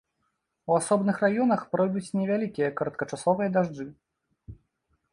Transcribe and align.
У 0.71 0.77
асобных 0.79 1.15
раёнах 1.25 1.61
пройдуць 1.77 2.13
невялікія 2.21 2.73
кароткачасовыя 2.83 3.49
дажджы. 3.59 3.91